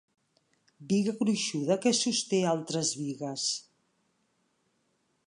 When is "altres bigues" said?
2.53-3.47